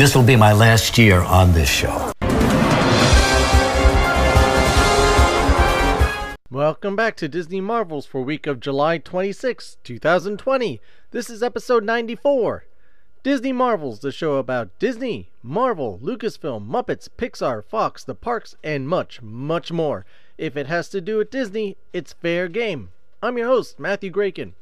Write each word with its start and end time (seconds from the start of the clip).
this 0.00 0.16
will 0.16 0.22
be 0.22 0.34
my 0.34 0.50
last 0.50 0.96
year 0.96 1.20
on 1.20 1.52
this 1.52 1.68
show. 1.68 2.10
Welcome 6.50 6.96
back 6.96 7.16
to 7.16 7.28
Disney 7.28 7.60
Marvels 7.60 8.06
for 8.06 8.22
week 8.22 8.46
of 8.46 8.60
July 8.60 8.96
26, 8.96 9.76
2020. 9.84 10.80
This 11.10 11.28
is 11.28 11.42
episode 11.42 11.84
94. 11.84 12.64
Disney 13.22 13.52
Marvels, 13.52 14.00
the 14.00 14.10
show 14.10 14.36
about 14.36 14.70
Disney, 14.78 15.32
Marvel, 15.42 16.00
Lucasfilm, 16.02 16.66
Muppets, 16.66 17.10
Pixar, 17.18 17.62
Fox, 17.62 18.02
the 18.02 18.14
parks, 18.14 18.56
and 18.64 18.88
much, 18.88 19.20
much 19.20 19.70
more. 19.70 20.06
If 20.38 20.56
it 20.56 20.66
has 20.66 20.88
to 20.88 21.02
do 21.02 21.18
with 21.18 21.30
Disney, 21.30 21.76
it's 21.92 22.14
fair 22.14 22.48
game. 22.48 22.88
I'm 23.22 23.36
your 23.36 23.48
host, 23.48 23.78
Matthew 23.78 24.08
Graken. 24.08 24.54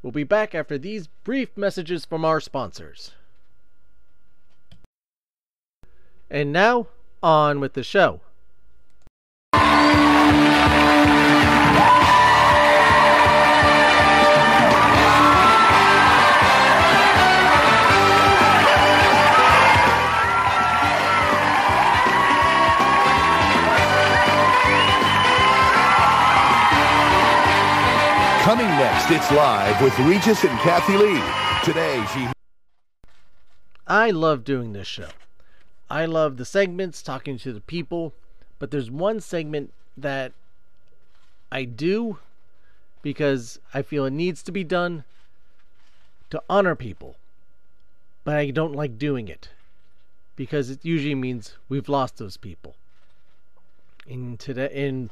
We'll 0.00 0.12
be 0.12 0.22
back 0.22 0.54
after 0.54 0.78
these 0.78 1.08
brief 1.24 1.56
messages 1.56 2.04
from 2.04 2.24
our 2.24 2.40
sponsors. 2.40 3.10
And 6.28 6.52
now, 6.52 6.88
on 7.22 7.60
with 7.60 7.74
the 7.74 7.84
show. 7.84 8.20
Coming 28.42 28.66
next, 28.66 29.10
it's 29.10 29.30
live 29.32 29.82
with 29.82 29.98
Regis 30.00 30.44
and 30.44 30.58
Kathie 30.60 30.96
Lee. 30.96 31.22
Today, 31.64 32.04
she. 32.12 32.28
I 33.86 34.10
love 34.10 34.44
doing 34.44 34.72
this 34.72 34.86
show. 34.86 35.08
I 35.88 36.06
love 36.06 36.36
the 36.36 36.44
segments, 36.44 37.02
talking 37.02 37.38
to 37.38 37.52
the 37.52 37.60
people, 37.60 38.12
but 38.58 38.70
there's 38.70 38.90
one 38.90 39.20
segment 39.20 39.72
that 39.96 40.32
I 41.52 41.64
do 41.64 42.18
because 43.02 43.60
I 43.72 43.82
feel 43.82 44.04
it 44.04 44.12
needs 44.12 44.42
to 44.42 44.52
be 44.52 44.64
done 44.64 45.04
to 46.30 46.42
honor 46.50 46.74
people. 46.74 47.16
But 48.24 48.36
I 48.36 48.50
don't 48.50 48.74
like 48.74 48.98
doing 48.98 49.28
it 49.28 49.50
because 50.34 50.70
it 50.70 50.84
usually 50.84 51.14
means 51.14 51.54
we've 51.68 51.88
lost 51.88 52.16
those 52.16 52.36
people. 52.36 52.74
In 54.06 54.36
today 54.36 54.70
in 54.72 55.10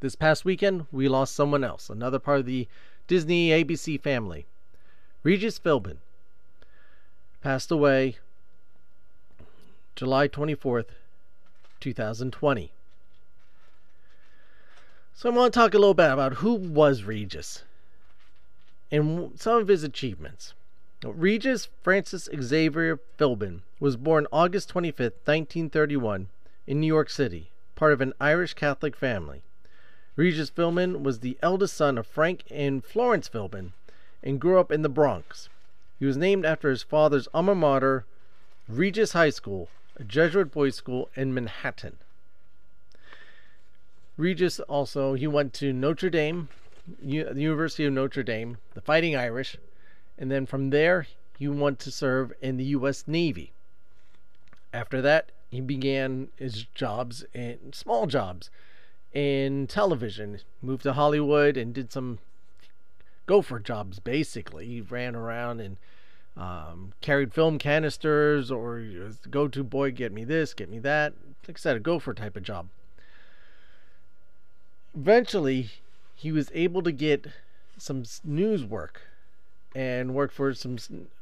this 0.00 0.14
past 0.14 0.44
weekend, 0.44 0.86
we 0.92 1.08
lost 1.08 1.34
someone 1.34 1.64
else, 1.64 1.90
another 1.90 2.18
part 2.18 2.40
of 2.40 2.46
the 2.46 2.68
Disney 3.08 3.50
ABC 3.50 4.00
family. 4.00 4.46
Regis 5.24 5.58
Philbin 5.58 5.98
passed 7.40 7.70
away 7.70 8.18
July 9.94 10.26
24th, 10.26 10.86
2020. 11.80 12.72
So 15.14 15.30
I 15.30 15.32
want 15.32 15.52
to 15.52 15.58
talk 15.60 15.74
a 15.74 15.78
little 15.78 15.94
bit 15.94 16.10
about 16.10 16.34
who 16.34 16.54
was 16.54 17.04
Regis 17.04 17.62
and 18.90 19.38
some 19.38 19.60
of 19.60 19.68
his 19.68 19.84
achievements. 19.84 20.54
Regis 21.04 21.68
Francis 21.82 22.28
Xavier 22.40 22.98
Philbin 23.18 23.60
was 23.80 23.96
born 23.96 24.26
August 24.32 24.72
25th, 24.72 25.20
1931, 25.24 26.28
in 26.66 26.80
New 26.80 26.86
York 26.86 27.10
City, 27.10 27.50
part 27.74 27.92
of 27.92 28.00
an 28.00 28.12
Irish 28.20 28.54
Catholic 28.54 28.96
family. 28.96 29.42
Regis 30.16 30.50
Philbin 30.50 31.02
was 31.02 31.20
the 31.20 31.36
eldest 31.42 31.76
son 31.76 31.98
of 31.98 32.06
Frank 32.06 32.44
and 32.50 32.84
Florence 32.84 33.28
Philbin 33.28 33.72
and 34.22 34.40
grew 34.40 34.58
up 34.58 34.72
in 34.72 34.82
the 34.82 34.88
Bronx. 34.88 35.48
He 35.98 36.06
was 36.06 36.16
named 36.16 36.46
after 36.46 36.70
his 36.70 36.82
father's 36.82 37.28
alma 37.34 37.54
mater, 37.54 38.04
Regis 38.68 39.12
High 39.12 39.30
School, 39.30 39.68
a 39.96 40.04
Jesuit 40.04 40.50
boys' 40.50 40.76
school 40.76 41.10
in 41.14 41.34
Manhattan. 41.34 41.98
Regis 44.16 44.60
also 44.60 45.14
he 45.14 45.26
went 45.26 45.52
to 45.54 45.72
Notre 45.72 46.10
Dame, 46.10 46.48
the 47.00 47.34
University 47.34 47.84
of 47.84 47.92
Notre 47.92 48.22
Dame, 48.22 48.58
the 48.74 48.80
Fighting 48.80 49.16
Irish, 49.16 49.56
and 50.18 50.30
then 50.30 50.46
from 50.46 50.70
there 50.70 51.06
he 51.38 51.48
went 51.48 51.78
to 51.80 51.90
serve 51.90 52.32
in 52.40 52.56
the 52.56 52.64
U.S. 52.64 53.04
Navy. 53.06 53.52
After 54.72 55.02
that, 55.02 55.32
he 55.50 55.60
began 55.60 56.28
his 56.36 56.64
jobs 56.74 57.24
in 57.34 57.72
small 57.72 58.06
jobs 58.06 58.50
in 59.12 59.66
television. 59.66 60.40
Moved 60.62 60.84
to 60.84 60.94
Hollywood 60.94 61.56
and 61.56 61.74
did 61.74 61.92
some 61.92 62.18
gopher 63.26 63.60
jobs 63.60 63.98
basically. 63.98 64.66
He 64.66 64.80
ran 64.80 65.14
around 65.14 65.60
and 65.60 65.76
um, 66.36 66.92
carried 67.00 67.32
film 67.32 67.58
canisters 67.58 68.50
or 68.50 68.82
go 69.30 69.48
to 69.48 69.62
boy, 69.62 69.90
get 69.90 70.12
me 70.12 70.24
this, 70.24 70.54
get 70.54 70.70
me 70.70 70.78
that. 70.80 71.14
Like 71.46 71.58
I 71.58 71.60
said, 71.60 71.76
a 71.76 71.80
gopher 71.80 72.14
type 72.14 72.36
of 72.36 72.42
job. 72.42 72.68
Eventually, 74.94 75.70
he 76.14 76.32
was 76.32 76.50
able 76.54 76.82
to 76.82 76.92
get 76.92 77.26
some 77.78 78.04
news 78.24 78.64
work 78.64 79.02
and 79.74 80.14
work 80.14 80.32
for 80.32 80.52
some 80.54 80.76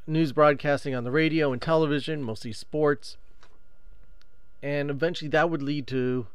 news 0.05 0.31
broadcasting 0.31 0.93
on 0.93 1.03
the 1.03 1.11
radio 1.11 1.51
and 1.51 1.61
television, 1.61 2.21
mostly 2.21 2.53
sports. 2.53 3.17
And 4.61 4.89
eventually, 4.89 5.29
that 5.29 5.49
would 5.49 5.61
lead 5.61 5.87
to 5.87 6.27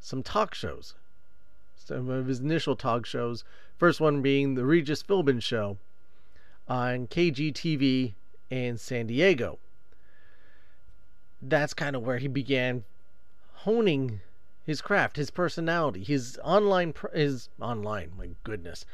some 0.00 0.22
talk 0.22 0.54
shows. 0.54 0.94
Some 1.76 2.08
of 2.08 2.26
his 2.26 2.40
initial 2.40 2.76
talk 2.76 3.04
shows. 3.04 3.44
First 3.76 4.00
one 4.00 4.22
being 4.22 4.54
the 4.54 4.64
Regis 4.64 5.02
Philbin 5.02 5.42
Show 5.42 5.78
on 6.68 7.06
KGTV 7.06 8.14
in 8.50 8.78
San 8.78 9.06
Diego. 9.06 9.58
That's 11.42 11.74
kind 11.74 11.94
of 11.94 12.02
where 12.02 12.18
he 12.18 12.28
began 12.28 12.84
honing 13.54 14.20
his 14.64 14.80
craft, 14.80 15.16
his 15.16 15.30
personality, 15.30 16.02
his 16.02 16.38
online, 16.42 16.94
his 17.12 17.48
online, 17.60 18.12
my 18.16 18.30
goodness, 18.44 18.86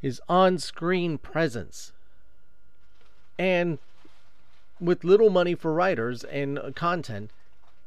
his 0.00 0.20
on-screen 0.28 1.18
presence, 1.18 1.92
and 3.38 3.78
with 4.80 5.04
little 5.04 5.30
money 5.30 5.54
for 5.54 5.72
writers 5.72 6.24
and 6.24 6.58
uh, 6.58 6.70
content, 6.72 7.30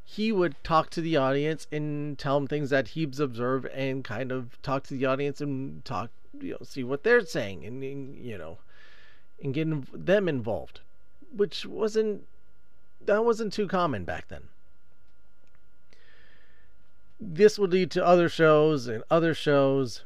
he 0.04 0.32
would 0.32 0.56
talk 0.64 0.90
to 0.90 1.02
the 1.02 1.16
audience 1.16 1.68
and 1.72 2.18
tell 2.18 2.40
them 2.40 2.48
things 2.48 2.72
that 2.72 2.90
he's 2.90 3.20
observed 3.20 3.68
and 3.68 4.04
kind 4.04 4.32
of 4.32 4.60
talk 4.62 4.84
to 4.84 4.96
the 4.96 5.06
audience 5.06 5.40
and 5.40 5.86
talk, 5.86 6.10
you 6.40 6.52
know, 6.52 6.58
see 6.64 6.84
what 6.84 7.04
they're 7.04 7.26
saying 7.26 7.66
and, 7.66 7.84
and 7.84 8.16
you 8.18 8.38
know, 8.38 8.58
and 9.42 9.54
getting 9.54 9.88
them 9.94 10.28
involved, 10.28 10.82
which 11.36 11.66
wasn't 11.66 12.26
that 13.06 13.24
wasn't 13.24 13.54
too 13.54 13.68
common 13.68 14.04
back 14.04 14.28
then. 14.28 14.44
This 17.20 17.60
would 17.60 17.72
lead 17.72 17.92
to 17.92 18.06
other 18.06 18.30
shows 18.30 18.88
and 18.88 19.04
other 19.10 19.34
shows. 19.34 20.04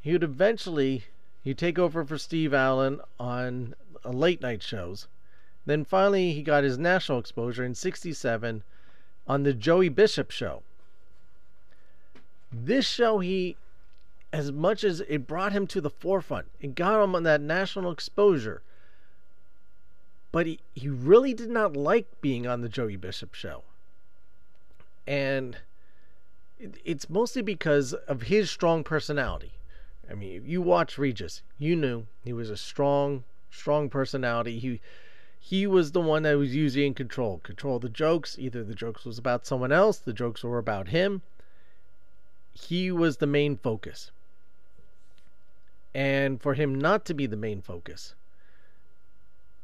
He 0.00 0.12
would 0.12 0.22
eventually 0.22 1.04
he'd 1.42 1.58
take 1.58 1.78
over 1.78 2.04
for 2.04 2.18
Steve 2.18 2.52
Allen 2.54 3.00
on 3.18 3.74
uh, 4.04 4.10
late 4.10 4.40
night 4.40 4.62
shows. 4.62 5.06
Then 5.66 5.84
finally 5.84 6.32
he 6.32 6.42
got 6.42 6.64
his 6.64 6.78
national 6.78 7.18
exposure 7.18 7.64
in 7.64 7.74
67 7.74 8.62
on 9.26 9.42
the 9.42 9.54
Joey 9.54 9.88
Bishop 9.88 10.30
show. 10.30 10.62
This 12.52 12.86
show, 12.86 13.18
he, 13.18 13.56
as 14.34 14.50
much 14.50 14.82
as 14.82 15.00
it 15.08 15.28
brought 15.28 15.52
him 15.52 15.64
to 15.64 15.80
the 15.80 15.88
forefront, 15.88 16.46
it 16.60 16.74
got 16.74 17.00
him 17.00 17.14
on 17.14 17.22
that 17.22 17.40
national 17.40 17.92
exposure, 17.92 18.62
but 20.32 20.44
he, 20.44 20.58
he 20.74 20.88
really 20.88 21.32
did 21.32 21.48
not 21.48 21.76
like 21.76 22.20
being 22.20 22.44
on 22.44 22.60
the 22.60 22.68
Joey 22.68 22.96
Bishop 22.96 23.32
show. 23.34 23.62
And 25.06 25.58
it, 26.58 26.78
it's 26.84 27.08
mostly 27.08 27.42
because 27.42 27.92
of 27.92 28.22
his 28.22 28.50
strong 28.50 28.82
personality. 28.82 29.52
I 30.10 30.14
mean, 30.14 30.42
if 30.42 30.48
you 30.48 30.60
watch 30.60 30.98
Regis, 30.98 31.42
you 31.56 31.76
knew 31.76 32.08
he 32.24 32.32
was 32.32 32.50
a 32.50 32.56
strong, 32.56 33.22
strong 33.52 33.88
personality. 33.88 34.58
He 34.58 34.80
he 35.38 35.64
was 35.68 35.92
the 35.92 36.00
one 36.00 36.24
that 36.24 36.38
was 36.38 36.56
usually 36.56 36.86
in 36.86 36.94
control. 36.94 37.38
Control 37.44 37.78
the 37.78 37.88
jokes. 37.88 38.36
Either 38.36 38.64
the 38.64 38.74
jokes 38.74 39.04
was 39.04 39.16
about 39.16 39.46
someone 39.46 39.70
else, 39.70 39.98
the 39.98 40.12
jokes 40.12 40.42
were 40.42 40.58
about 40.58 40.88
him. 40.88 41.22
He 42.50 42.90
was 42.90 43.18
the 43.18 43.26
main 43.28 43.56
focus. 43.56 44.10
And 45.94 46.42
for 46.42 46.54
him 46.54 46.74
not 46.74 47.04
to 47.06 47.14
be 47.14 47.26
the 47.26 47.36
main 47.36 47.62
focus 47.62 48.14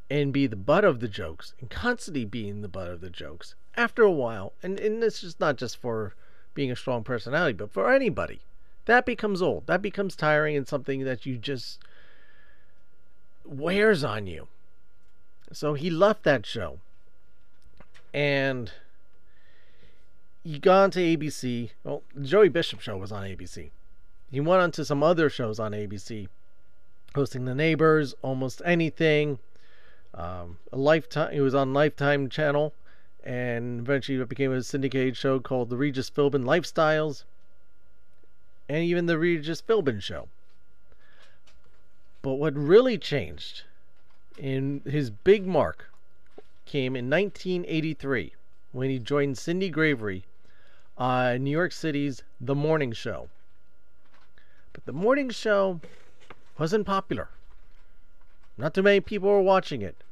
and 0.09 0.33
be 0.33 0.47
the 0.47 0.57
butt 0.57 0.85
of 0.85 1.01
the 1.01 1.09
jokes 1.09 1.55
and 1.61 1.71
constantly 1.71 2.25
being 2.25 2.63
the 2.63 2.69
butt 2.69 2.89
of 2.89 3.01
the 3.01 3.11
jokes 3.11 3.55
after 3.77 4.03
a 4.03 4.11
while, 4.11 4.53
and, 4.63 4.79
and 4.79 5.03
this 5.03 5.23
is 5.23 5.39
not 5.41 5.57
just 5.57 5.77
for 5.77 6.15
being 6.55 6.71
a 6.71 6.77
strong 6.77 7.05
personality, 7.05 7.55
but 7.55 7.73
for 7.73 7.93
anybody, 7.93 8.41
that 8.87 9.07
becomes 9.07 9.41
old. 9.41 9.67
That 9.67 9.83
becomes 9.83 10.17
tiring 10.17 10.57
and 10.57 10.67
something 10.67 11.05
that 11.05 11.25
you 11.25 11.37
just 11.37 11.79
wears 13.45 14.03
on 14.03 14.27
you. 14.27 14.49
So 15.53 15.75
he 15.75 15.91
left 15.91 16.25
that 16.25 16.47
show. 16.47 16.79
And 18.13 18.73
he 20.43 20.59
got 20.59 20.85
onto 20.85 21.01
ABC. 21.01 21.71
Well, 21.85 22.03
Joey 22.21 22.49
Bishop 22.49 22.81
show 22.81 22.97
was 22.97 23.13
on 23.13 23.25
ABC. 23.25 23.71
He 24.31 24.39
went 24.39 24.63
on 24.63 24.71
to 24.73 24.85
some 24.85 25.03
other 25.03 25.29
shows 25.29 25.59
on 25.59 25.73
ABC, 25.73 26.29
hosting 27.17 27.47
The 27.47 27.55
Neighbors, 27.55 28.15
Almost 28.23 28.63
Anything. 28.65 29.41
Um, 30.15 30.59
a 30.73 30.77
Lifetime. 30.77 31.33
He 31.33 31.41
was 31.41 31.55
on 31.55 31.75
Lifetime 31.75 32.29
channel, 32.29 32.73
and 33.25 33.81
eventually 33.81 34.21
it 34.21 34.29
became 34.29 34.53
a 34.53 34.63
syndicated 34.63 35.17
show 35.17 35.41
called 35.41 35.69
The 35.69 35.77
Regis 35.77 36.11
Philbin 36.11 36.45
Lifestyles, 36.45 37.25
and 38.69 38.85
even 38.85 39.07
The 39.07 39.19
Regis 39.19 39.61
Philbin 39.61 40.01
Show. 40.01 40.29
But 42.23 42.35
what 42.35 42.55
really 42.55 42.99
changed 42.99 43.65
in 44.39 44.83
his 44.85 45.11
big 45.11 45.45
mark 45.47 45.93
came 46.67 46.95
in 46.95 47.11
1983 47.11 48.35
when 48.71 48.91
he 48.91 49.01
joined 49.01 49.37
Cyndy 49.37 49.71
Garvey 49.71 50.25
on 50.97 51.43
New 51.43 51.51
York 51.51 51.73
City's 51.73 52.23
The 52.41 52.55
Morning 52.55 52.93
Show. 52.93 53.29
The 54.87 54.93
morning 54.93 55.31
show 55.31 55.81
wasn't 56.59 56.87
popular. 56.87 57.29
Not 58.57 58.75
too 58.75 58.83
many 58.83 59.01
people 59.01 59.29
were 59.29 59.43
watching 59.43 59.83
it. 59.83 60.03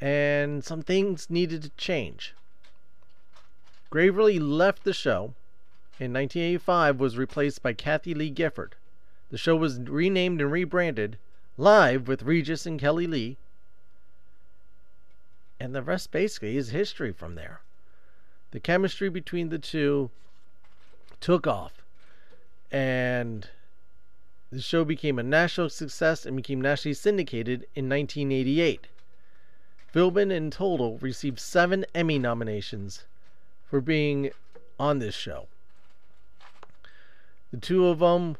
And 0.00 0.64
some 0.64 0.82
things 0.82 1.30
needed 1.30 1.62
to 1.62 1.70
change. 1.70 2.34
Garvey 3.90 4.38
left 4.38 4.84
the 4.84 4.92
show 4.92 5.34
in 5.98 6.12
1985 6.12 6.98
was 6.98 7.16
replaced 7.16 7.62
by 7.62 7.72
Kathie 7.72 8.14
Lee 8.14 8.30
Gifford. 8.30 8.74
The 9.30 9.38
show 9.38 9.56
was 9.56 9.78
renamed 9.78 10.40
and 10.40 10.50
rebranded 10.50 11.18
Live 11.56 12.08
with 12.08 12.22
Regis 12.22 12.66
and 12.66 12.80
Kelly 12.80 13.06
Lee. 13.06 13.36
And 15.60 15.74
the 15.74 15.82
rest 15.82 16.10
basically 16.10 16.56
is 16.56 16.70
history 16.70 17.12
from 17.12 17.34
there. 17.34 17.60
The 18.50 18.60
chemistry 18.60 19.08
between 19.08 19.48
the 19.48 19.58
two 19.58 20.10
took 21.20 21.46
off. 21.46 21.81
And 22.72 23.48
the 24.50 24.62
show 24.62 24.84
became 24.84 25.18
a 25.18 25.22
national 25.22 25.68
success 25.68 26.24
and 26.24 26.36
became 26.36 26.60
nationally 26.60 26.94
syndicated 26.94 27.66
in 27.74 27.88
1988. 27.88 28.86
Philbin 29.94 30.32
in 30.32 30.50
total 30.50 30.96
received 30.98 31.38
seven 31.38 31.84
Emmy 31.94 32.18
nominations 32.18 33.04
for 33.68 33.82
being 33.82 34.30
on 34.80 34.98
this 34.98 35.14
show. 35.14 35.48
The 37.50 37.58
two 37.58 37.88
of 37.88 37.98
them 37.98 38.36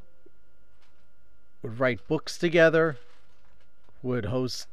would 1.62 1.78
write 1.78 2.08
books 2.08 2.38
together, 2.38 2.96
would 4.02 4.24
host 4.24 4.66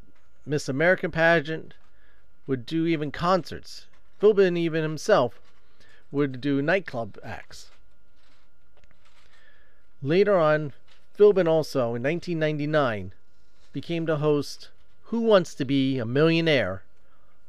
Miss 0.46 0.70
American 0.70 1.12
pageant, 1.12 1.74
would 2.48 2.66
do 2.66 2.86
even 2.86 3.12
concerts. 3.12 3.88
Philbin 4.22 4.58
even 4.58 4.84
himself 4.84 5.42
would 6.12 6.40
do 6.40 6.62
nightclub 6.62 7.20
acts. 7.24 7.72
Later 10.02 10.38
on, 10.38 10.74
Philbin 11.18 11.48
also, 11.48 11.96
in 11.96 12.04
1999, 12.04 13.14
became 13.74 14.06
the 14.06 14.18
host 14.18 14.70
Who 15.06 15.20
Wants 15.22 15.54
to 15.56 15.66
Be 15.66 15.98
a 15.98 16.06
Millionaire 16.06 16.84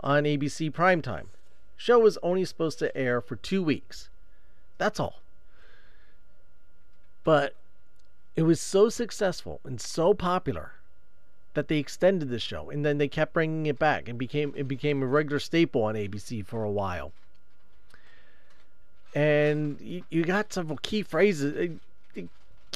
on 0.01 0.25
ABC 0.25 0.73
Primetime. 0.73 1.27
Show 1.77 2.01
was 2.01 2.19
only 2.23 2.45
supposed 2.45 2.79
to 2.81 2.97
air 2.97 3.21
for 3.21 3.37
two 3.37 3.63
weeks. 3.63 4.09
That's 4.79 4.99
all. 4.99 5.21
But 7.23 7.55
it 8.35 8.43
was 8.43 8.61
so 8.61 8.89
successful 8.89 9.61
and 9.65 9.81
so 9.81 10.13
popular 10.13 10.73
that 11.55 11.69
they 11.69 11.79
extended 11.79 12.31
the 12.31 12.39
show 12.39 12.71
and 12.71 12.85
then 12.85 12.99
they 12.99 13.09
kept 13.09 13.33
bringing 13.33 13.67
it 13.67 13.79
back 13.79 14.09
and 14.09 14.19
became 14.19 14.55
it 14.57 14.69
became 14.69 15.03
a 15.03 15.07
regular 15.07 15.39
staple 15.39 15.83
on 15.83 15.95
ABC 15.95 16.45
for 16.45 16.65
a 16.65 16.71
while. 16.71 17.13
And 19.15 19.81
you, 19.81 20.03
you 20.11 20.25
got 20.25 20.53
several 20.53 20.79
key 20.79 21.03
phrases 21.03 21.79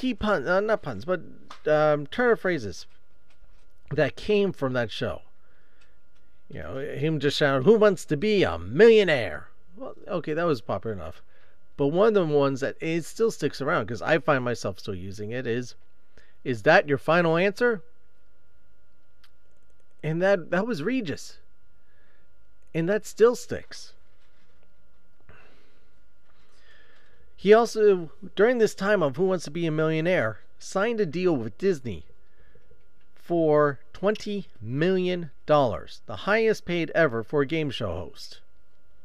key 0.05 0.12
puns, 0.12 0.47
uh, 0.47 0.61
not 0.61 0.83
puns, 0.83 1.06
but 1.06 1.23
um, 1.67 2.06
turn 2.09 2.31
of 2.31 2.39
phrases 2.39 2.87
that 3.91 4.17
came 4.17 4.53
from 4.53 4.75
that 4.75 4.91
show. 4.91 5.23
You 6.51 6.62
know, 6.62 6.77
him 6.77 7.21
just 7.21 7.39
shouting, 7.39 7.65
"Who 7.65 7.79
wants 7.79 8.05
to 8.06 8.17
be 8.19 8.43
a 8.43 8.59
millionaire?" 8.59 9.49
Well, 9.79 9.95
okay, 10.06 10.35
that 10.35 10.45
was 10.45 10.61
popular 10.61 10.95
enough. 10.95 11.23
But 11.79 11.87
one 11.87 12.09
of 12.09 12.15
the 12.15 12.27
ones 12.27 12.61
that 12.61 12.77
it 12.81 13.06
still 13.06 13.31
sticks 13.31 13.62
around 13.62 13.87
because 13.87 14.03
I 14.03 14.19
find 14.19 14.45
myself 14.45 14.79
still 14.79 14.95
using 14.95 15.31
it 15.31 15.47
is, 15.47 15.75
"Is 16.45 16.65
that 16.65 16.87
your 16.87 16.99
final 16.99 17.39
answer?" 17.39 17.81
And 20.03 20.21
that 20.21 20.51
that 20.51 20.67
was 20.67 20.83
Regis. 20.83 21.39
And 22.75 22.91
that 22.91 23.06
still 23.06 23.35
sticks. 23.35 23.94
He 27.44 27.52
also, 27.52 28.08
during 28.37 28.56
this 28.56 28.75
time 28.75 29.02
of 29.02 29.19
Who 29.19 29.26
Wants 29.26 29.44
to 29.44 29.50
Be 29.50 29.67
a 29.67 29.70
Millionaire, 29.70 30.41
signed 30.58 30.99
a 30.99 31.05
deal 31.05 31.37
with 31.37 31.58
Disney 31.58 32.06
for 33.14 33.81
$20 33.93 34.46
million, 34.62 35.31
the 35.44 36.17
highest 36.20 36.64
paid 36.64 36.91
ever 36.94 37.23
for 37.23 37.43
a 37.43 37.46
game 37.46 37.69
show 37.70 37.93
host. 37.93 38.41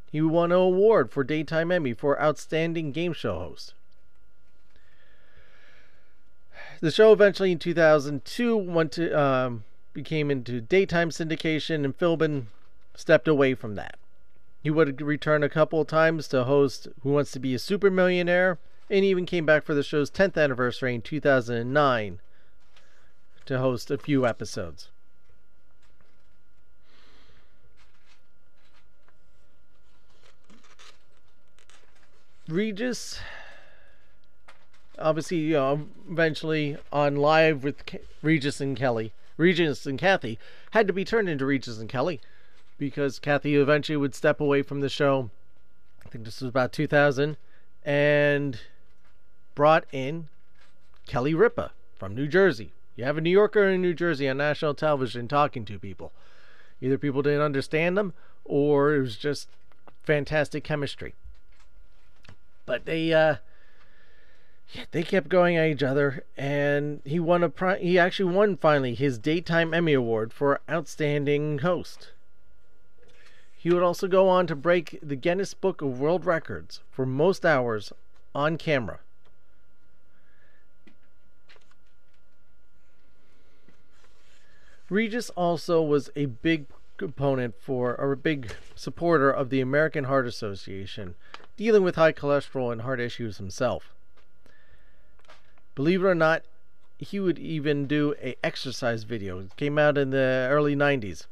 He 0.09 0.21
won 0.21 0.53
an 0.53 0.57
award 0.57 1.11
for 1.11 1.25
Daytime 1.25 1.69
Emmy 1.69 1.93
for 1.93 2.17
Outstanding 2.21 2.93
Game 2.93 3.11
Show 3.11 3.39
Host. 3.39 3.73
The 6.79 6.91
show 6.91 7.11
eventually 7.11 7.51
in 7.51 7.59
2002 7.59 8.55
went 8.55 8.93
to, 8.93 9.21
um, 9.21 9.65
became 9.91 10.31
into 10.31 10.61
daytime 10.61 11.09
syndication, 11.09 11.83
and 11.83 11.97
Philbin 11.97 12.45
stepped 12.95 13.27
away 13.27 13.53
from 13.53 13.75
that. 13.75 13.98
He 14.61 14.69
would 14.69 15.01
return 15.01 15.43
a 15.43 15.49
couple 15.49 15.81
of 15.81 15.87
times 15.87 16.27
to 16.29 16.43
host 16.43 16.87
Who 17.03 17.11
Wants 17.11 17.31
to 17.31 17.39
Be 17.39 17.53
a 17.53 17.59
Super 17.59 17.89
Millionaire, 17.89 18.59
and 18.89 19.05
even 19.05 19.25
came 19.25 19.45
back 19.45 19.63
for 19.63 19.73
the 19.73 19.83
show's 19.83 20.11
10th 20.11 20.37
anniversary 20.37 20.95
in 20.95 21.01
2009 21.01 22.19
to 23.45 23.59
host 23.59 23.89
a 23.89 23.97
few 23.97 24.25
episodes. 24.25 24.89
Regis, 32.47 33.19
obviously, 34.97 35.37
you 35.37 35.53
know, 35.53 35.87
eventually 36.09 36.77
on 36.91 37.15
live 37.15 37.63
with 37.63 37.83
Regis 38.23 38.59
and 38.59 38.75
Kelly, 38.75 39.13
Regis 39.37 39.85
and 39.85 39.99
Kathy, 39.99 40.39
had 40.71 40.87
to 40.87 40.93
be 40.93 41.05
turned 41.05 41.29
into 41.29 41.45
Regis 41.45 41.77
and 41.77 41.87
Kelly 41.87 42.19
because 42.79 43.19
Kathy 43.19 43.55
eventually 43.55 43.97
would 43.97 44.15
step 44.15 44.39
away 44.39 44.63
from 44.63 44.79
the 44.79 44.89
show. 44.89 45.29
I 46.03 46.09
think 46.09 46.23
this 46.23 46.41
was 46.41 46.49
about 46.49 46.73
2000, 46.73 47.37
and 47.83 48.59
brought 49.53 49.85
in 49.91 50.29
Kelly 51.05 51.35
Ripa 51.35 51.73
from 51.97 52.15
New 52.15 52.27
Jersey. 52.27 52.71
You 52.95 53.03
have 53.03 53.17
a 53.17 53.21
New 53.21 53.29
Yorker 53.29 53.69
in 53.69 53.81
New 53.81 53.93
Jersey 53.93 54.27
on 54.27 54.37
national 54.37 54.73
television 54.73 55.27
talking 55.27 55.65
to 55.65 55.77
people. 55.77 56.11
Either 56.81 56.97
people 56.97 57.21
didn't 57.21 57.41
understand 57.41 57.97
them, 57.97 58.13
or 58.45 58.95
it 58.95 59.01
was 59.01 59.17
just 59.17 59.49
fantastic 60.03 60.63
chemistry. 60.63 61.13
But 62.65 62.85
they, 62.85 63.13
uh, 63.13 63.35
yeah, 64.73 64.85
they 64.91 65.03
kept 65.03 65.29
going 65.29 65.57
at 65.57 65.67
each 65.67 65.83
other, 65.83 66.23
and 66.37 67.01
he 67.03 67.19
won 67.19 67.43
a 67.43 67.49
pri- 67.49 67.79
he 67.79 67.99
actually 67.99 68.33
won 68.33 68.55
finally 68.55 68.95
his 68.95 69.17
daytime 69.17 69.73
Emmy 69.73 69.93
award 69.93 70.31
for 70.31 70.61
outstanding 70.69 71.59
host. 71.59 72.11
He 73.61 73.69
would 73.73 73.83
also 73.83 74.07
go 74.07 74.29
on 74.29 74.47
to 74.47 74.55
break 74.55 74.97
the 75.03 75.17
Guinness 75.17 75.53
Book 75.53 75.81
of 75.81 75.99
World 75.99 76.25
Records 76.25 76.79
for 76.89 77.05
most 77.05 77.45
hours 77.45 77.91
on 78.33 78.57
camera. 78.57 79.01
Regis 84.89 85.29
also 85.31 85.81
was 85.81 86.09
a 86.15 86.27
big 86.27 86.67
component 86.95 87.53
for, 87.59 87.99
or 87.99 88.13
a 88.13 88.17
big 88.17 88.55
supporter 88.75 89.29
of 89.29 89.49
the 89.49 89.59
American 89.59 90.05
Heart 90.05 90.25
Association, 90.25 91.15
dealing 91.57 91.83
with 91.83 91.95
high 91.95 92.13
cholesterol 92.13 92.71
and 92.71 92.83
heart 92.83 93.01
issues 93.01 93.39
himself. 93.39 93.93
Believe 95.75 96.01
it 96.01 96.07
or 96.07 96.15
not, 96.15 96.43
he 96.97 97.19
would 97.19 97.37
even 97.37 97.87
do 97.87 98.15
a 98.21 98.37
exercise 98.41 99.03
video. 99.03 99.39
It 99.39 99.57
came 99.57 99.77
out 99.77 99.97
in 99.97 100.11
the 100.11 100.47
early 100.49 100.77
90s. 100.77 101.25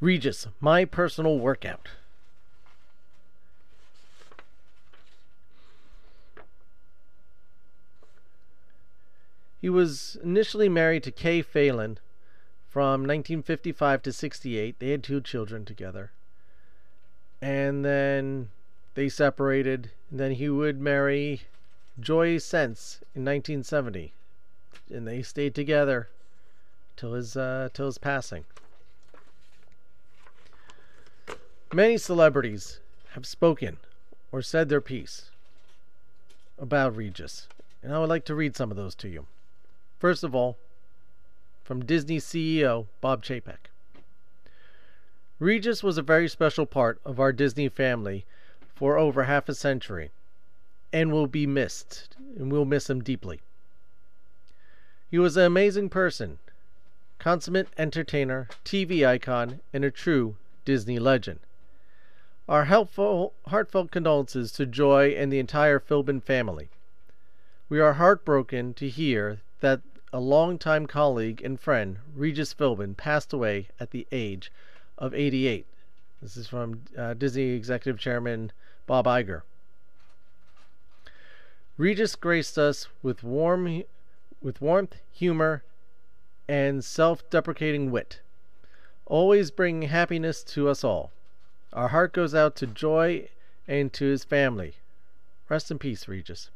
Regis, 0.00 0.46
my 0.60 0.84
personal 0.84 1.38
workout. 1.38 1.88
He 9.60 9.68
was 9.68 10.16
initially 10.22 10.68
married 10.68 11.02
to 11.02 11.10
Kay 11.10 11.42
Faylen 11.42 11.96
from 12.68 13.00
1955 13.00 14.02
to 14.02 14.12
68. 14.12 14.78
They 14.78 14.90
had 14.90 15.02
two 15.02 15.20
children 15.20 15.64
together. 15.64 16.12
And 17.42 17.84
then 17.84 18.50
they 18.94 19.08
separated. 19.08 19.90
And 20.10 20.20
then 20.20 20.32
he 20.32 20.48
would 20.48 20.80
marry 20.80 21.42
Joy 21.98 22.36
Senese 22.36 23.02
in 23.16 23.24
1970. 23.24 24.12
And 24.90 25.08
they 25.08 25.22
stayed 25.22 25.56
together 25.56 26.08
till 26.96 27.14
his 27.14 27.36
uh, 27.36 27.68
till 27.74 27.86
his 27.86 27.98
passing. 27.98 28.44
Many 31.74 31.98
celebrities 31.98 32.80
have 33.10 33.26
spoken 33.26 33.76
or 34.32 34.40
said 34.40 34.70
their 34.70 34.80
piece 34.80 35.30
about 36.58 36.96
Regis, 36.96 37.46
and 37.82 37.92
I 37.92 37.98
would 37.98 38.08
like 38.08 38.24
to 38.24 38.34
read 38.34 38.56
some 38.56 38.70
of 38.70 38.78
those 38.78 38.94
to 38.96 39.08
you. 39.08 39.26
First 39.98 40.24
of 40.24 40.34
all, 40.34 40.56
from 41.64 41.84
Disney 41.84 42.20
CEO 42.20 42.86
Bob 43.02 43.22
Chapek. 43.22 43.68
Regis 45.38 45.82
was 45.82 45.98
a 45.98 46.02
very 46.02 46.26
special 46.26 46.64
part 46.64 47.02
of 47.04 47.20
our 47.20 47.32
Disney 47.32 47.68
family 47.68 48.24
for 48.74 48.96
over 48.96 49.24
half 49.24 49.46
a 49.50 49.54
century 49.54 50.10
and 50.90 51.12
will 51.12 51.26
be 51.26 51.46
missed, 51.46 52.16
and 52.38 52.50
we'll 52.50 52.64
miss 52.64 52.88
him 52.88 53.02
deeply. 53.02 53.42
He 55.10 55.18
was 55.18 55.36
an 55.36 55.44
amazing 55.44 55.90
person, 55.90 56.38
consummate 57.18 57.68
entertainer, 57.76 58.48
TV 58.64 59.06
icon, 59.06 59.60
and 59.74 59.84
a 59.84 59.90
true 59.90 60.36
Disney 60.64 60.98
legend. 60.98 61.40
Our 62.48 62.64
helpful, 62.64 63.34
heartfelt 63.48 63.90
condolences 63.90 64.52
to 64.52 64.64
Joy 64.64 65.10
and 65.10 65.30
the 65.30 65.38
entire 65.38 65.78
Philbin 65.78 66.22
family. 66.22 66.70
We 67.68 67.78
are 67.78 67.94
heartbroken 67.94 68.72
to 68.74 68.88
hear 68.88 69.40
that 69.60 69.82
a 70.14 70.20
longtime 70.20 70.86
colleague 70.86 71.42
and 71.44 71.60
friend, 71.60 71.98
Regis 72.16 72.54
Philbin, 72.54 72.96
passed 72.96 73.34
away 73.34 73.68
at 73.78 73.90
the 73.90 74.06
age 74.10 74.50
of 74.96 75.12
88. 75.12 75.66
This 76.22 76.38
is 76.38 76.46
from 76.46 76.84
uh, 76.96 77.12
Disney 77.12 77.50
Executive 77.50 78.00
Chairman 78.00 78.50
Bob 78.86 79.04
Iger. 79.04 79.42
Regis 81.76 82.16
graced 82.16 82.56
us 82.56 82.88
with 83.02 83.22
warm, 83.22 83.82
with 84.40 84.62
warmth, 84.62 84.96
humor, 85.12 85.64
and 86.48 86.82
self-deprecating 86.82 87.90
wit, 87.90 88.22
always 89.04 89.50
bringing 89.50 89.90
happiness 89.90 90.42
to 90.44 90.70
us 90.70 90.82
all. 90.82 91.12
Our 91.72 91.88
heart 91.88 92.12
goes 92.12 92.34
out 92.34 92.56
to 92.56 92.66
Joy 92.66 93.28
and 93.66 93.92
to 93.92 94.06
his 94.06 94.24
family. 94.24 94.74
Rest 95.48 95.70
in 95.70 95.78
peace, 95.78 96.08
Regis. 96.08 96.50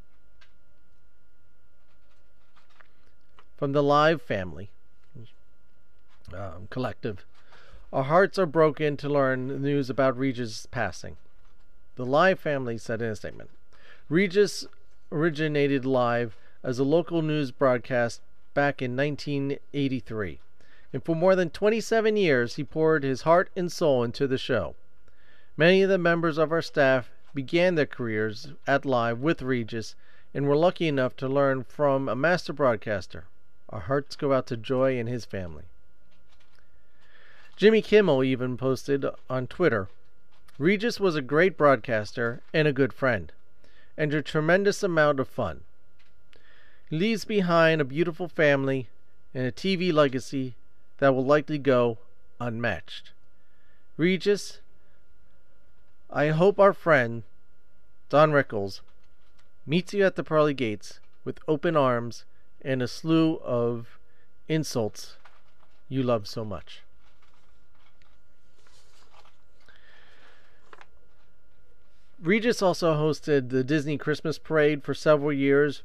From 3.57 3.73
the 3.73 3.83
Live 3.83 4.23
family 4.23 4.71
um, 6.35 6.66
collective, 6.71 7.25
our 7.92 8.04
hearts 8.04 8.38
are 8.38 8.47
broken 8.47 8.97
to 8.97 9.09
learn 9.09 9.49
the 9.49 9.59
news 9.59 9.90
about 9.90 10.19
Regis' 10.19 10.66
passing. 10.66 11.16
The 11.97 12.07
Live 12.07 12.40
family 12.40 12.78
said 12.78 13.02
in 13.02 13.11
a 13.11 13.16
statement 13.16 13.50
Regis 14.09 14.66
originated 15.12 15.85
live 15.85 16.37
as 16.64 16.78
a 16.78 16.85
local 16.85 17.23
news 17.23 17.50
broadcast 17.50 18.23
back 18.54 18.81
in 18.81 18.97
1983, 18.97 20.40
and 20.92 21.04
for 21.04 21.14
more 21.14 21.37
than 21.37 21.50
27 21.50 22.16
years 22.16 22.57
he 22.57 22.64
poured 22.64 23.04
his 23.04 23.23
heart 23.23 23.50
and 23.54 23.71
soul 23.71 24.02
into 24.02 24.26
the 24.26 24.38
show. 24.38 24.75
Many 25.56 25.82
of 25.82 25.90
the 25.90 25.99
members 25.99 26.38
of 26.38 26.50
our 26.50 26.62
staff 26.62 27.11
began 27.35 27.75
their 27.75 27.87
careers 27.87 28.52
at 28.66 28.87
Live 28.87 29.18
with 29.18 29.42
Regis 29.42 29.94
and 30.32 30.47
were 30.47 30.56
lucky 30.56 30.88
enough 30.88 31.14
to 31.16 31.28
learn 31.28 31.64
from 31.64 32.09
a 32.09 32.16
master 32.16 32.52
broadcaster. 32.52 33.25
Our 33.68 33.80
hearts 33.80 34.16
go 34.16 34.32
out 34.32 34.47
to 34.47 34.56
Joy 34.56 34.99
and 34.99 35.09
his 35.09 35.25
family. 35.25 35.64
Jimmy 37.56 37.82
Kimmel 37.82 38.25
even 38.25 38.56
posted 38.56 39.04
on 39.28 39.47
Twitter 39.47 39.88
Regis 40.59 41.00
was 41.00 41.16
a 41.16 41.23
great 41.23 41.56
broadcaster 41.56 42.40
and 42.52 42.68
a 42.68 42.73
good 42.73 42.92
friend, 42.92 43.32
and 43.97 44.12
a 44.12 44.23
tremendous 44.23 44.82
amount 44.82 45.18
of 45.18 45.26
fun. 45.26 45.62
He 46.88 46.97
leaves 46.97 47.25
behind 47.25 47.80
a 47.80 47.85
beautiful 47.85 48.28
family 48.28 48.88
and 49.35 49.47
a 49.47 49.52
TV 49.52 49.92
legacy 49.92 50.54
that 50.99 51.14
will 51.14 51.25
likely 51.25 51.59
go 51.59 51.99
unmatched. 52.38 53.12
Regis, 53.97 54.61
I 56.12 56.28
hope 56.28 56.61
our 56.61 56.75
friend, 56.75 57.23
Don 58.11 58.33
Rickles, 58.33 58.83
meets 59.64 59.95
you 59.95 60.04
at 60.04 60.16
the 60.16 60.23
pearly 60.23 60.52
gates 60.52 61.00
with 61.25 61.38
open 61.49 61.75
arms 61.75 62.26
and 62.61 62.83
a 62.83 62.88
slew 62.88 63.37
of 63.37 63.99
insults 64.47 65.16
you 65.88 66.02
love 66.02 66.28
so 66.28 66.45
much. 66.45 66.83
Regis 72.21 72.61
also 72.61 72.95
hosted 72.95 73.49
the 73.49 73.64
Disney 73.64 73.97
Christmas 73.97 74.38
Parade 74.38 74.85
for 74.85 74.95
several 74.95 75.33
years, 75.33 75.83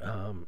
um, 0.00 0.46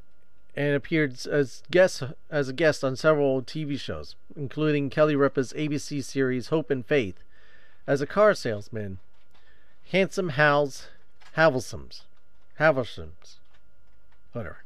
and 0.55 0.75
appeared 0.75 1.27
as 1.27 1.63
guest 1.71 2.03
as 2.31 2.49
a 2.49 2.53
guest 2.53 2.85
on 2.85 2.95
several 2.95 3.43
TV 3.43 3.79
shows, 3.79 4.15
including 4.37 4.89
Kelly 4.89 5.17
Ripa's 5.17 5.53
ABC 5.53 6.03
series 6.03 6.49
Hope 6.49 6.71
and 6.71 6.87
Faith, 6.87 7.23
as 7.87 8.01
a 8.01 8.07
car 8.07 8.35
salesman, 8.35 8.99
Handsome 9.91 10.31
Hal's 10.31 10.89
Havelsums, 11.37 12.03
Havelsums, 12.59 13.37
whatever. 14.33 14.59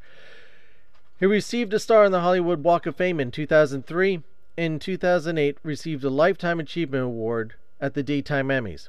He 1.19 1.27
received 1.27 1.75
a 1.75 1.79
star 1.79 2.05
on 2.05 2.13
the 2.13 2.21
Hollywood 2.21 2.65
Walk 2.65 2.87
of 2.87 2.97
Fame 2.97 3.21
in 3.21 3.31
2003. 3.31 4.23
In 4.57 4.79
2008, 4.79 5.59
received 5.63 6.05
a 6.05 6.11
Lifetime 6.11 6.59
Achievement 6.59 7.05
Award 7.05 7.55
at 7.81 7.95
the 7.95 8.03
Daytime 8.03 8.49
Emmys. 8.49 8.89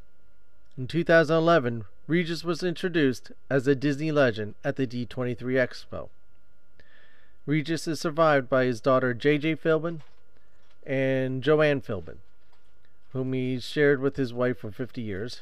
In 0.77 0.87
2011, 0.87 1.85
Regis 2.07 2.43
was 2.43 2.63
introduced 2.63 3.31
as 3.49 3.67
a 3.67 3.75
Disney 3.75 4.11
legend 4.11 4.55
at 4.63 4.77
the 4.77 4.87
D23 4.87 5.37
Expo. 5.37 6.09
Regis 7.45 7.87
is 7.87 7.99
survived 7.99 8.49
by 8.49 8.65
his 8.65 8.79
daughter 8.79 9.13
JJ 9.13 9.59
Philbin 9.59 10.01
and 10.85 11.43
Joanne 11.43 11.81
Philbin, 11.81 12.17
whom 13.13 13.33
he 13.33 13.59
shared 13.59 13.99
with 13.99 14.15
his 14.15 14.33
wife 14.33 14.59
for 14.59 14.71
50 14.71 15.01
years, 15.01 15.41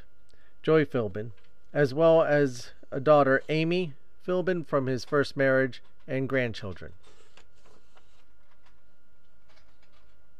Joy 0.63 0.85
Philbin, 0.85 1.31
as 1.73 1.93
well 1.93 2.23
as 2.23 2.71
a 2.91 2.99
daughter 2.99 3.41
Amy 3.49 3.93
Philbin 4.25 4.65
from 4.65 4.87
his 4.87 5.05
first 5.05 5.37
marriage 5.37 5.81
and 6.07 6.27
grandchildren, 6.27 6.93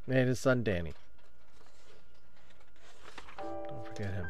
and 0.07 0.27
his 0.27 0.39
son 0.39 0.63
Danny. 0.63 0.93
Don't 3.37 3.85
forget 3.85 4.13
him. 4.13 4.27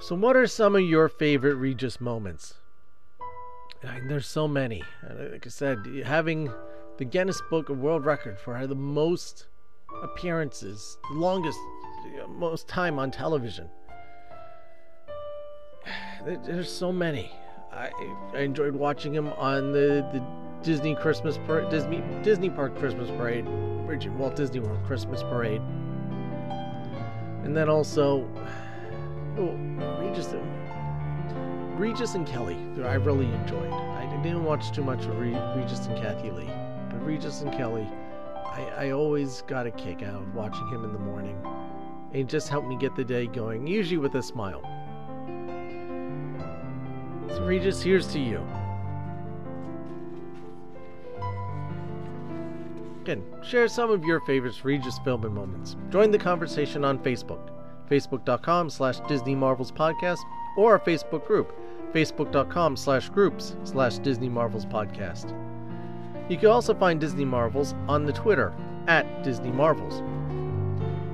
So, 0.00 0.14
what 0.14 0.34
are 0.34 0.46
some 0.46 0.74
of 0.74 0.82
your 0.82 1.10
favorite 1.10 1.56
Regis 1.56 2.00
moments? 2.00 2.54
And 3.82 4.10
there's 4.10 4.26
so 4.26 4.48
many. 4.48 4.82
Like 5.08 5.46
I 5.46 5.50
said, 5.50 5.84
having 6.04 6.50
the 6.96 7.04
Guinness 7.04 7.40
Book 7.50 7.68
of 7.68 7.78
World 7.78 8.04
Record 8.04 8.38
for 8.38 8.66
the 8.66 8.74
most 8.74 9.46
appearances, 10.02 10.98
the 11.10 11.18
longest, 11.18 11.58
uh, 12.22 12.26
most 12.28 12.68
time 12.68 12.98
on 12.98 13.10
television. 13.10 13.68
There's 16.24 16.72
so 16.72 16.92
many. 16.92 17.30
I, 17.72 17.90
I 18.34 18.40
enjoyed 18.40 18.74
watching 18.74 19.14
him 19.14 19.28
on 19.28 19.72
the, 19.72 20.06
the 20.12 20.24
Disney 20.62 20.94
Christmas 20.94 21.38
Disney 21.70 22.02
Disney 22.22 22.50
Park 22.50 22.76
Christmas 22.78 23.08
Parade, 23.10 23.46
Walt 24.18 24.36
Disney 24.36 24.60
World 24.60 24.84
Christmas 24.84 25.22
Parade, 25.22 25.62
and 27.44 27.56
then 27.56 27.68
also 27.68 28.28
oh, 29.38 29.56
Regis, 30.00 30.34
Regis 31.78 32.14
and 32.14 32.26
Kelly, 32.26 32.56
I 32.84 32.94
really 32.94 33.26
enjoyed. 33.26 33.72
I 33.72 34.22
didn't 34.22 34.44
watch 34.44 34.70
too 34.72 34.84
much 34.84 35.06
of 35.06 35.18
Regis 35.18 35.86
and 35.86 35.96
Kathie 35.96 36.30
Lee, 36.30 36.50
but 36.90 37.02
Regis 37.04 37.40
and 37.40 37.50
Kelly, 37.50 37.88
I, 38.60 38.86
I 38.86 38.90
always 38.90 39.42
got 39.42 39.66
a 39.66 39.70
kick 39.70 40.02
out 40.02 40.22
of 40.22 40.34
watching 40.34 40.66
him 40.68 40.84
in 40.84 40.92
the 40.92 40.98
morning. 40.98 41.36
It 42.12 42.28
just 42.28 42.48
helped 42.48 42.68
me 42.68 42.76
get 42.76 42.96
the 42.96 43.04
day 43.04 43.26
going, 43.26 43.66
usually 43.66 43.98
with 43.98 44.14
a 44.14 44.22
smile. 44.22 44.62
So 47.28 47.44
Regis, 47.44 47.82
here's 47.82 48.08
to 48.08 48.18
you. 48.18 48.44
Again, 53.02 53.24
share 53.42 53.68
some 53.68 53.90
of 53.90 54.04
your 54.04 54.20
favorites 54.20 54.64
Regis 54.64 54.98
Philbin 55.00 55.32
moments. 55.32 55.76
Join 55.90 56.10
the 56.10 56.18
conversation 56.18 56.84
on 56.84 56.98
Facebook 56.98 57.50
facebook.com 57.90 58.70
slash 58.70 59.00
Disney 59.08 59.34
Marvels 59.34 59.72
Podcast, 59.72 60.20
or 60.56 60.72
our 60.72 60.78
Facebook 60.78 61.26
group, 61.26 61.52
facebook.com 61.92 62.76
slash 62.76 63.08
groups 63.08 63.56
slash 63.64 63.98
Disney 63.98 64.28
Marvels 64.28 64.64
Podcast. 64.64 65.34
You 66.30 66.38
can 66.38 66.46
also 66.46 66.72
find 66.74 67.00
Disney 67.00 67.24
Marvels 67.24 67.74
on 67.88 68.06
the 68.06 68.12
Twitter 68.12 68.54
at 68.86 69.24
Disney 69.24 69.50
Marvels. 69.50 70.00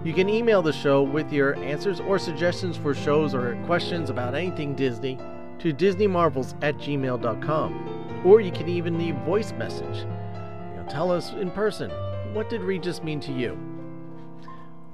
You 0.05 0.13
can 0.13 0.29
email 0.29 0.61
the 0.61 0.75
show 0.75 1.03
with 1.03 1.33
your 1.33 1.57
answers 1.57 2.01
or 2.01 2.19
suggestions 2.19 2.77
for 2.77 2.95
shows 2.95 3.35
or 3.35 3.57
questions 3.65 4.11
about 4.11 4.35
anything 4.35 4.75
Disney 4.75 5.19
to 5.59 5.73
disneymarvels 5.73 6.55
at 6.63 6.77
gmail.com. 6.77 8.23
Or 8.27 8.43
you 8.43 8.53
can 8.53 8.69
even 8.69 8.99
leave 8.99 9.17
a 9.17 9.25
voice 9.25 9.53
message. 9.53 10.01
You 10.01 10.77
know, 10.77 10.87
tell 10.87 11.11
us 11.11 11.33
in 11.33 11.51
person, 11.51 11.91
what 12.35 12.51
did 12.51 12.61
Regis 12.61 13.03
mean 13.03 13.21
to 13.21 13.33
you? 13.33 13.59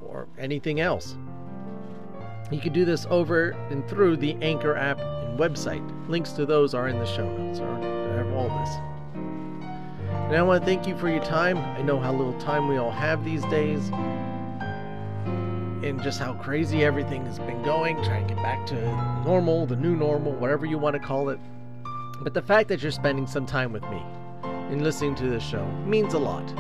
Or 0.01 0.29
anything 0.39 0.79
else. 0.79 1.17
You 2.53 2.61
can 2.61 2.73
do 2.73 2.85
this 2.85 3.09
over 3.11 3.51
and 3.71 3.87
through 3.89 4.19
the 4.19 4.37
Anchor 4.41 4.77
app 4.77 5.01
and 5.01 5.37
website. 5.37 5.83
Links 6.09 6.31
to 6.35 6.47
those 6.47 6.75
are 6.75 6.87
in 6.87 7.01
the 7.01 7.07
show 7.07 7.29
notes, 7.37 7.59
or 7.59 8.35
all 8.37 8.49
this. 8.61 8.92
And 10.33 10.39
I 10.39 10.43
want 10.45 10.63
to 10.63 10.67
thank 10.67 10.87
you 10.87 10.97
for 10.97 11.11
your 11.11 11.23
time. 11.23 11.59
I 11.59 11.83
know 11.83 12.01
how 12.01 12.11
little 12.11 12.33
time 12.41 12.67
we 12.67 12.79
all 12.79 12.91
have 12.91 13.23
these 13.23 13.45
days, 13.49 13.87
and 15.85 16.03
just 16.03 16.19
how 16.19 16.33
crazy 16.33 16.87
everything 16.87 17.27
has 17.27 17.39
been 17.39 17.63
going, 17.63 18.03
trying 18.03 18.27
to 18.27 18.33
get 18.33 18.43
back 18.43 18.65
to 18.69 18.81
normal, 19.27 19.67
the 19.67 19.77
new 19.77 19.95
normal, 19.95 20.33
whatever 20.33 20.65
you 20.65 20.79
want 20.79 20.95
to 20.95 21.01
call 21.01 21.29
it. 21.29 21.39
But 22.23 22.33
the 22.33 22.41
fact 22.41 22.71
that 22.71 22.81
you're 22.81 22.93
spending 22.93 23.27
some 23.27 23.45
time 23.45 23.75
with 23.75 23.83
me 23.83 24.03
and 24.43 24.83
listening 24.83 25.15
to 25.17 25.25
this 25.25 25.43
show 25.43 25.67
means 25.85 26.15
a 26.15 26.19
lot. 26.19 26.51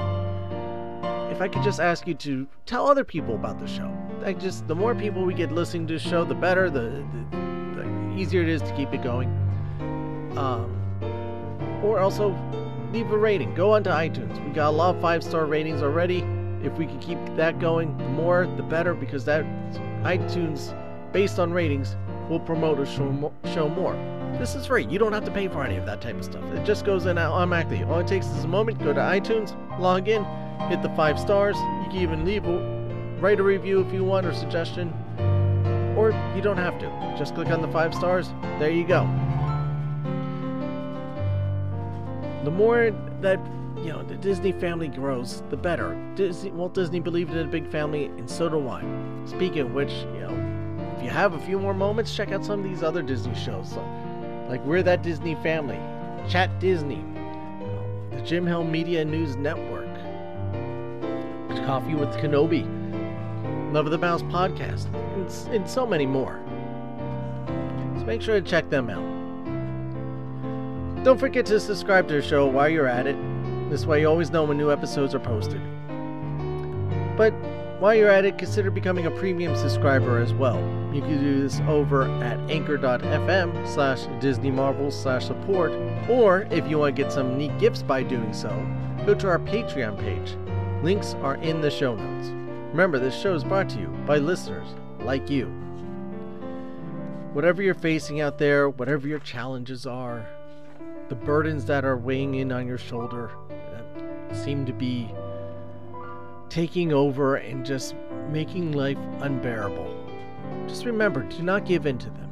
if 1.33 1.41
I 1.41 1.49
could 1.49 1.62
just 1.62 1.81
ask 1.81 2.07
you 2.07 2.12
to 2.12 2.47
tell 2.67 2.87
other 2.87 3.05
people 3.05 3.37
about 3.37 3.59
the 3.59 3.67
show. 3.67 3.91
Like 4.21 4.38
just 4.38 4.69
the 4.69 4.75
more 4.75 4.95
people 4.95 5.25
we 5.25 5.33
get 5.33 5.50
listening 5.50 5.87
to 5.87 5.95
the 5.95 5.99
show, 5.99 6.25
the 6.25 6.35
better. 6.35 6.69
The, 6.69 7.02
the, 7.31 7.37
the 7.76 8.14
easier 8.19 8.43
it 8.43 8.50
is 8.50 8.61
to 8.61 8.76
keep 8.76 8.93
it 8.93 9.02
going. 9.02 9.31
Um, 10.37 10.76
or 11.83 12.00
also 12.00 12.37
leave 12.92 13.11
a 13.11 13.18
rating. 13.18 13.54
Go 13.54 13.72
onto 13.72 13.90
iTunes. 13.90 14.44
We 14.46 14.52
got 14.52 14.68
a 14.68 14.76
lot 14.76 14.94
of 14.94 15.00
five 15.00 15.25
star 15.25 15.46
ratings 15.46 15.82
already. 15.82 16.25
If 16.62 16.75
we 16.75 16.87
could 16.87 17.00
keep 17.00 17.18
that 17.37 17.58
going, 17.58 17.96
the 17.96 18.04
more 18.04 18.46
the 18.56 18.62
better, 18.62 18.94
because 18.94 19.25
that 19.25 19.44
iTunes, 20.04 20.76
based 21.12 21.38
on 21.38 21.52
ratings, 21.52 21.96
will 22.28 22.38
promote 22.38 22.78
a 22.78 22.87
show, 22.87 23.11
mo- 23.11 23.32
show 23.52 23.68
more. 23.68 23.94
This 24.38 24.54
is 24.54 24.66
free. 24.66 24.87
You 24.87 24.99
don't 24.99 25.12
have 25.12 25.25
to 25.25 25.30
pay 25.30 25.49
for 25.49 25.64
any 25.64 25.76
of 25.76 25.87
that 25.87 26.00
type 26.00 26.16
of 26.16 26.25
stuff. 26.25 26.44
It 26.52 26.64
just 26.64 26.84
goes 26.84 27.06
in 27.06 27.18
automatically. 27.18 27.82
All 27.84 28.00
it 28.00 28.06
takes 28.06 28.26
is 28.26 28.44
a 28.44 28.49
moment. 28.49 28.78
Go 28.78 28.92
to 28.92 29.00
iTunes, 29.00 29.56
log 29.80 30.08
in, 30.08 30.25
hit 30.68 30.82
the 30.82 30.90
five 30.90 31.18
stars. 31.18 31.56
You 31.56 31.87
can 31.90 31.96
even 31.96 32.25
leave 32.25 32.46
a 32.46 32.80
write 33.20 33.40
a 33.40 33.42
review 33.42 33.80
if 33.80 33.92
you 33.92 34.04
want 34.04 34.26
or 34.26 34.34
suggestion, 34.34 34.92
or 35.96 36.11
you 36.34 36.42
don't 36.42 36.56
have 36.56 36.78
to. 36.78 37.14
Just 37.18 37.34
click 37.34 37.49
on 37.49 37.62
the 37.62 37.68
five 37.68 37.94
stars. 37.94 38.30
There 38.58 38.70
you 38.70 38.87
go. 38.87 39.08
The 42.44 42.50
more 42.50 42.90
that 43.20 43.38
you 43.76 43.88
know 43.88 44.02
the 44.02 44.16
Disney 44.16 44.52
family 44.52 44.88
grows, 44.88 45.42
the 45.50 45.56
better. 45.56 45.96
Disney, 46.14 46.50
Walt 46.50 46.75
Disney 46.75 47.00
believed 47.00 47.32
in 47.32 47.38
a 47.38 47.50
big 47.50 47.70
family, 47.70 48.06
and 48.06 48.28
so 48.28 48.49
do 48.49 48.68
I. 48.68 48.82
Speaking 49.26 49.61
of 49.61 49.75
which, 49.75 49.92
you 49.92 50.20
know, 50.20 50.94
if 50.96 51.04
you 51.04 51.11
have 51.11 51.34
a 51.34 51.38
few 51.38 51.58
more 51.58 51.75
moments, 51.75 52.14
check 52.14 52.32
out 52.32 52.44
some 52.44 52.58
of 52.61 52.64
these 52.64 52.82
other 52.82 53.02
Disney 53.02 53.34
shows, 53.34 53.72
like 54.49 54.64
We're 54.64 54.82
That 54.82 55.02
Disney 55.02 55.37
Family, 55.37 55.78
Chat 56.28 56.61
Disney, 56.61 57.04
the 58.11 58.22
Jim 58.22 58.46
Hill 58.46 58.64
Media 58.64 59.04
News 59.04 59.37
Network, 59.37 59.87
Coffee 61.64 61.94
with 61.94 62.11
Kenobi, 62.16 62.64
Love 63.72 63.87
of 63.87 63.92
the 63.92 63.99
Mouse 63.99 64.22
podcast, 64.22 64.92
and, 65.14 65.54
and 65.54 65.70
so 65.70 65.87
many 65.87 66.06
more. 66.06 66.40
So 67.99 68.04
make 68.04 68.20
sure 68.20 68.40
to 68.40 68.46
check 68.46 68.68
them 68.68 68.90
out. 68.90 69.12
Don't 71.04 71.18
forget 71.18 71.47
to 71.47 71.59
subscribe 71.59 72.06
to 72.09 72.14
the 72.14 72.23
show 72.23 72.47
while 72.47 72.68
you're 72.68 72.87
at 72.87 73.09
it. 73.09 73.16
This 73.68 73.85
way, 73.85 74.02
you 74.02 74.06
always 74.09 74.30
know 74.30 74.44
when 74.44 74.56
new 74.56 74.71
episodes 74.71 75.16
are 75.16 75.18
posted. 75.18 75.61
But 77.16 77.32
while 77.80 77.92
you're 77.92 78.09
at 78.09 78.25
it, 78.25 78.38
consider 78.38 78.71
becoming 78.71 79.06
a 79.06 79.11
premium 79.11 79.56
subscriber 79.56 80.21
as 80.21 80.32
well. 80.32 80.61
You 80.94 81.00
can 81.00 81.18
do 81.18 81.42
this 81.42 81.59
over 81.66 82.04
at 82.23 82.38
anchor.fm 82.49 83.66
slash 83.66 84.06
Disney 84.21 84.52
Marvel 84.52 84.92
slash 84.92 85.26
support, 85.26 85.73
or 86.09 86.47
if 86.52 86.68
you 86.71 86.78
want 86.78 86.94
to 86.94 87.02
get 87.02 87.12
some 87.12 87.37
neat 87.37 87.59
gifts 87.59 87.82
by 87.82 88.04
doing 88.04 88.32
so, 88.32 88.49
go 89.04 89.12
to 89.12 89.26
our 89.26 89.40
Patreon 89.40 89.99
page. 89.99 90.37
Links 90.85 91.14
are 91.14 91.35
in 91.37 91.61
the 91.61 91.71
show 91.71 91.97
notes. 91.97 92.28
Remember, 92.71 93.00
this 93.00 93.21
show 93.21 93.35
is 93.35 93.42
brought 93.42 93.68
to 93.71 93.80
you 93.80 93.88
by 94.06 94.18
listeners 94.18 94.68
like 95.00 95.28
you. 95.28 95.47
Whatever 97.32 97.61
you're 97.61 97.75
facing 97.75 98.21
out 98.21 98.38
there, 98.38 98.71
whatever 98.71 99.09
your 99.09 99.18
challenges 99.18 99.85
are, 99.85 100.25
the 101.09 101.14
burdens 101.14 101.64
that 101.66 101.85
are 101.85 101.97
weighing 101.97 102.37
in 102.37 102.52
on 102.52 102.66
your 102.66 102.78
shoulder 102.78 103.30
that 103.49 104.37
seem 104.37 104.64
to 104.66 104.73
be 104.73 105.11
taking 106.49 106.92
over 106.92 107.37
and 107.37 107.64
just 107.64 107.94
making 108.30 108.73
life 108.73 108.99
unbearable. 109.21 109.99
Just 110.68 110.85
remember, 110.85 111.23
do 111.23 111.42
not 111.42 111.64
give 111.64 111.87
in 111.87 111.99
to 111.99 112.11
them. 112.11 112.30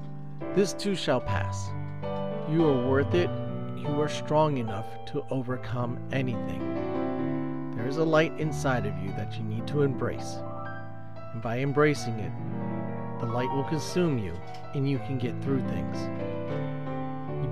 This 0.55 0.73
too 0.73 0.95
shall 0.95 1.21
pass. 1.21 1.71
You 2.50 2.67
are 2.67 2.87
worth 2.89 3.15
it. 3.15 3.31
You 3.77 4.00
are 4.00 4.09
strong 4.09 4.59
enough 4.59 4.87
to 5.07 5.25
overcome 5.31 5.99
anything. 6.12 7.73
There 7.77 7.89
is 7.89 7.97
a 7.97 8.05
light 8.05 8.39
inside 8.39 8.87
of 8.87 8.99
you 8.99 9.11
that 9.12 9.37
you 9.37 9.43
need 9.45 9.67
to 9.69 9.83
embrace. 9.83 10.37
And 11.33 11.41
by 11.41 11.61
embracing 11.61 12.19
it, 12.19 12.33
the 13.21 13.27
light 13.27 13.50
will 13.53 13.65
consume 13.65 14.19
you 14.19 14.35
and 14.75 14.89
you 14.89 14.99
can 14.99 15.19
get 15.19 15.41
through 15.43 15.61
things. 15.69 15.97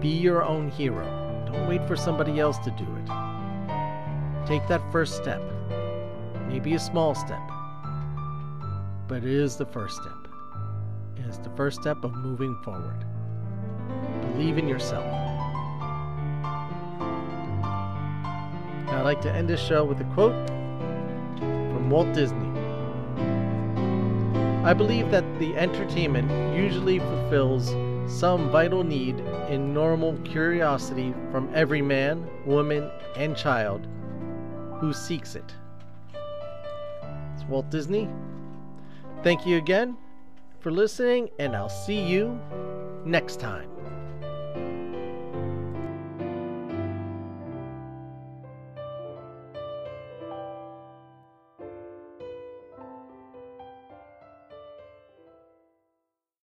Be 0.00 0.10
your 0.10 0.44
own 0.44 0.68
hero. 0.68 1.04
Don't 1.50 1.66
wait 1.66 1.84
for 1.88 1.96
somebody 1.96 2.38
else 2.38 2.56
to 2.58 2.70
do 2.70 2.84
it. 2.84 3.06
Take 4.46 4.66
that 4.68 4.80
first 4.92 5.16
step. 5.16 5.42
Maybe 6.46 6.74
a 6.74 6.78
small 6.78 7.16
step. 7.16 7.40
But 9.08 9.18
it 9.18 9.32
is 9.32 9.56
the 9.56 9.66
first 9.66 9.96
step. 9.96 10.28
It 11.16 11.26
is 11.26 11.38
the 11.38 11.50
first 11.56 11.80
step 11.80 12.04
of 12.04 12.14
moving 12.14 12.56
forward. 12.62 13.04
Believe 14.32 14.56
in 14.56 14.68
yourself. 14.68 15.04
Now, 18.86 19.00
I'd 19.00 19.02
like 19.02 19.20
to 19.22 19.32
end 19.32 19.48
this 19.48 19.60
show 19.60 19.84
with 19.84 20.00
a 20.00 20.04
quote 20.14 20.48
from 21.38 21.90
Walt 21.90 22.12
Disney. 22.14 22.48
I 24.64 24.74
believe 24.74 25.10
that 25.10 25.24
the 25.40 25.56
entertainment 25.56 26.30
usually 26.56 27.00
fulfills 27.00 27.72
some 28.08 28.50
vital 28.50 28.82
need 28.82 29.20
in 29.50 29.74
normal 29.74 30.16
curiosity 30.24 31.14
from 31.30 31.50
every 31.54 31.82
man, 31.82 32.26
woman, 32.46 32.90
and 33.16 33.36
child 33.36 33.86
who 34.80 34.92
seeks 34.92 35.34
it. 35.34 35.54
It's 37.34 37.44
Walt 37.44 37.68
Disney. 37.70 38.08
Thank 39.22 39.46
you 39.46 39.58
again 39.58 39.96
for 40.60 40.72
listening, 40.72 41.28
and 41.38 41.54
I'll 41.54 41.68
see 41.68 42.00
you 42.00 42.40
next 43.04 43.38
time. 43.40 43.70